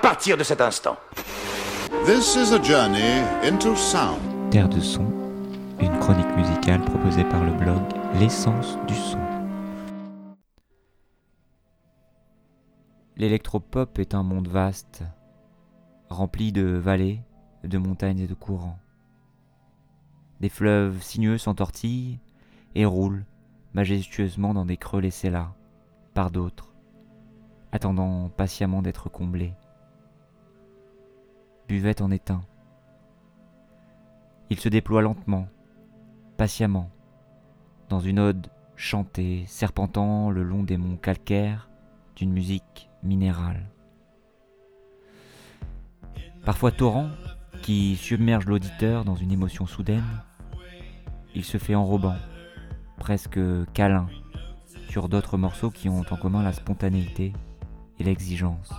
partir 0.00 0.36
de 0.36 0.44
cet 0.44 0.60
instant. 0.60 0.96
This 2.06 2.36
is 2.36 2.52
a 2.52 2.62
journey 2.62 3.22
into 3.44 3.74
sound. 3.76 4.20
Terre 4.50 4.68
de 4.68 4.80
son, 4.80 5.06
une 5.80 5.98
chronique 5.98 6.36
musicale 6.36 6.80
proposée 6.82 7.24
par 7.24 7.44
le 7.44 7.52
blog 7.52 7.82
L'essence 8.18 8.76
du 8.88 8.94
son. 8.94 9.18
L'électropop 13.16 13.98
est 13.98 14.14
un 14.14 14.22
monde 14.22 14.48
vaste, 14.48 15.02
rempli 16.08 16.52
de 16.52 16.62
vallées, 16.62 17.20
de 17.64 17.78
montagnes 17.78 18.20
et 18.20 18.26
de 18.26 18.34
courants. 18.34 18.78
Des 20.40 20.48
fleuves 20.48 21.02
sinueux 21.02 21.38
s'entortillent 21.38 22.18
et 22.74 22.84
roulent 22.86 23.24
majestueusement 23.74 24.54
dans 24.54 24.64
des 24.64 24.76
creux 24.76 25.00
laissés 25.00 25.30
là, 25.30 25.52
par 26.14 26.30
d'autres, 26.30 26.74
attendant 27.72 28.30
patiemment 28.30 28.82
d'être 28.82 29.08
comblés. 29.10 29.54
Buvette 31.70 32.00
en 32.00 32.10
un. 32.10 32.40
Il 34.50 34.58
se 34.58 34.68
déploie 34.68 35.02
lentement, 35.02 35.46
patiemment, 36.36 36.90
dans 37.88 38.00
une 38.00 38.18
ode 38.18 38.48
chantée, 38.74 39.44
serpentant 39.46 40.30
le 40.30 40.42
long 40.42 40.64
des 40.64 40.76
monts 40.76 40.96
calcaires 40.96 41.70
d'une 42.16 42.32
musique 42.32 42.90
minérale. 43.04 43.70
Parfois 46.44 46.72
torrent, 46.72 47.08
qui 47.62 47.94
submerge 47.94 48.46
l'auditeur 48.46 49.04
dans 49.04 49.14
une 49.14 49.30
émotion 49.30 49.66
soudaine, 49.66 50.24
il 51.36 51.44
se 51.44 51.58
fait 51.58 51.76
enrobant, 51.76 52.16
presque 52.96 53.38
câlin, 53.74 54.08
sur 54.88 55.08
d'autres 55.08 55.38
morceaux 55.38 55.70
qui 55.70 55.88
ont 55.88 56.02
en 56.10 56.16
commun 56.16 56.42
la 56.42 56.52
spontanéité 56.52 57.32
et 58.00 58.02
l'exigence. 58.02 58.72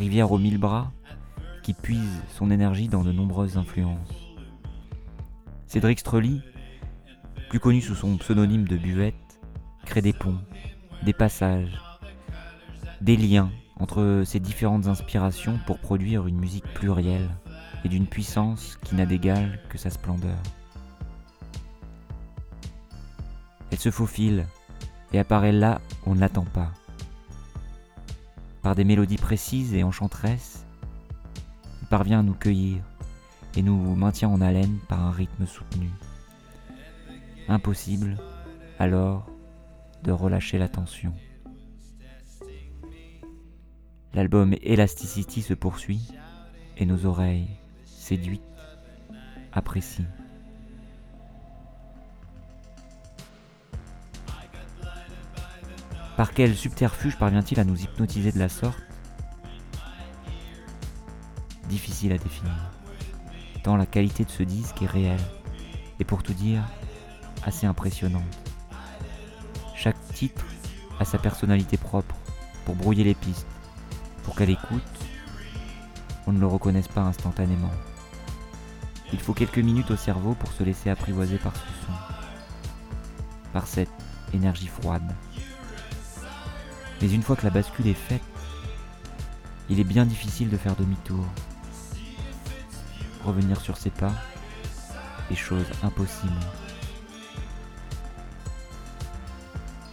Rivière 0.00 0.32
aux 0.32 0.38
mille 0.38 0.56
bras, 0.56 0.90
qui 1.62 1.74
puise 1.74 2.22
son 2.30 2.50
énergie 2.50 2.88
dans 2.88 3.04
de 3.04 3.12
nombreuses 3.12 3.58
influences. 3.58 4.32
Cédric 5.66 6.00
Strelly, 6.00 6.40
plus 7.50 7.60
connu 7.60 7.82
sous 7.82 7.94
son 7.94 8.16
pseudonyme 8.16 8.66
de 8.66 8.78
Buvette, 8.78 9.14
crée 9.84 10.00
des 10.00 10.14
ponts, 10.14 10.38
des 11.02 11.12
passages, 11.12 11.78
des 13.02 13.18
liens 13.18 13.50
entre 13.78 14.22
ces 14.24 14.40
différentes 14.40 14.86
inspirations 14.86 15.60
pour 15.66 15.78
produire 15.78 16.26
une 16.26 16.40
musique 16.40 16.72
plurielle 16.72 17.28
et 17.84 17.90
d'une 17.90 18.06
puissance 18.06 18.78
qui 18.82 18.94
n'a 18.94 19.04
d'égal 19.04 19.60
que 19.68 19.76
sa 19.76 19.90
splendeur. 19.90 20.38
Elle 23.70 23.78
se 23.78 23.90
faufile 23.90 24.46
et 25.12 25.18
apparaît 25.18 25.52
là 25.52 25.82
où 26.06 26.12
on 26.12 26.14
ne 26.14 26.20
l'attend 26.20 26.46
pas. 26.46 26.72
Par 28.62 28.74
des 28.74 28.84
mélodies 28.84 29.16
précises 29.16 29.74
et 29.74 29.82
enchanteresses, 29.82 30.66
il 31.80 31.88
parvient 31.88 32.20
à 32.20 32.22
nous 32.22 32.34
cueillir 32.34 32.82
et 33.56 33.62
nous 33.62 33.96
maintient 33.96 34.28
en 34.28 34.40
haleine 34.40 34.78
par 34.88 35.00
un 35.00 35.10
rythme 35.10 35.46
soutenu. 35.46 35.90
Impossible, 37.48 38.18
alors, 38.78 39.30
de 40.04 40.12
relâcher 40.12 40.58
l'attention. 40.58 41.12
L'album 44.12 44.54
Elasticity 44.62 45.42
se 45.42 45.54
poursuit 45.54 46.08
et 46.76 46.84
nos 46.84 47.06
oreilles, 47.06 47.48
séduites, 47.84 48.42
apprécient. 49.52 50.04
Par 56.20 56.34
quel 56.34 56.54
subterfuge 56.54 57.16
parvient-il 57.16 57.58
à 57.60 57.64
nous 57.64 57.80
hypnotiser 57.80 58.30
de 58.30 58.38
la 58.38 58.50
sorte 58.50 58.82
Difficile 61.70 62.12
à 62.12 62.18
définir, 62.18 62.52
tant 63.62 63.74
la 63.74 63.86
qualité 63.86 64.26
de 64.26 64.30
ce 64.30 64.42
disque 64.42 64.82
est 64.82 64.86
réelle 64.86 65.24
et 65.98 66.04
pour 66.04 66.22
tout 66.22 66.34
dire, 66.34 66.62
assez 67.42 67.66
impressionnante. 67.66 68.38
Chaque 69.74 69.96
titre 70.12 70.44
a 70.98 71.06
sa 71.06 71.16
personnalité 71.16 71.78
propre 71.78 72.14
pour 72.66 72.74
brouiller 72.74 73.04
les 73.04 73.14
pistes 73.14 73.48
pour 74.22 74.36
qu'elle 74.36 74.50
écoute, 74.50 74.82
on 76.26 76.32
ne 76.32 76.40
le 76.40 76.46
reconnaisse 76.46 76.88
pas 76.88 77.00
instantanément. 77.00 77.72
Il 79.14 79.20
faut 79.20 79.32
quelques 79.32 79.56
minutes 79.56 79.90
au 79.90 79.96
cerveau 79.96 80.34
pour 80.34 80.52
se 80.52 80.64
laisser 80.64 80.90
apprivoiser 80.90 81.38
par 81.38 81.56
ce 81.56 81.62
son, 81.86 81.92
par 83.54 83.66
cette 83.66 83.88
énergie 84.34 84.68
froide. 84.68 85.14
Mais 87.00 87.10
une 87.10 87.22
fois 87.22 87.36
que 87.36 87.44
la 87.44 87.50
bascule 87.50 87.86
est 87.86 87.94
faite, 87.94 88.22
il 89.68 89.80
est 89.80 89.84
bien 89.84 90.04
difficile 90.04 90.50
de 90.50 90.56
faire 90.56 90.76
demi-tour. 90.76 91.24
Revenir 93.24 93.60
sur 93.60 93.76
ses 93.76 93.90
pas 93.90 94.12
est 95.30 95.36
chose 95.36 95.66
impossible. 95.82 96.32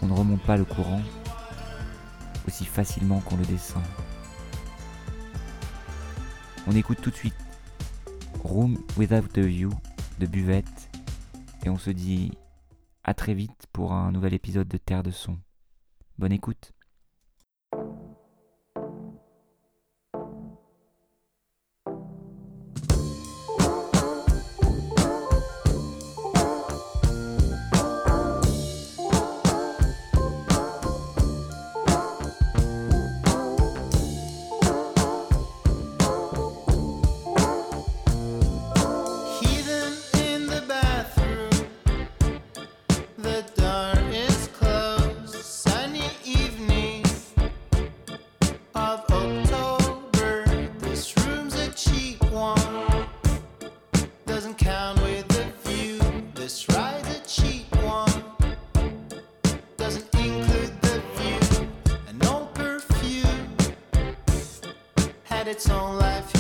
On 0.01 0.07
ne 0.07 0.13
remonte 0.13 0.41
pas 0.43 0.57
le 0.57 0.65
courant 0.65 1.01
aussi 2.47 2.65
facilement 2.65 3.19
qu'on 3.21 3.37
le 3.37 3.45
descend. 3.45 3.83
On 6.65 6.75
écoute 6.75 6.99
tout 7.01 7.11
de 7.11 7.15
suite 7.15 7.35
Room 8.43 8.77
Without 8.97 9.37
a 9.37 9.41
View 9.41 9.69
de 10.19 10.25
Buvette 10.25 10.89
et 11.65 11.69
on 11.69 11.77
se 11.77 11.89
dit 11.89 12.31
à 13.03 13.13
très 13.13 13.33
vite 13.33 13.67
pour 13.71 13.93
un 13.93 14.11
nouvel 14.11 14.33
épisode 14.33 14.67
de 14.67 14.77
Terre 14.77 15.03
de 15.03 15.11
Son. 15.11 15.37
Bonne 16.17 16.31
écoute. 16.31 16.73
Its 65.57 65.71
own 65.71 65.97
life 65.97 66.36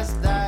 just 0.00 0.22
that. 0.22 0.39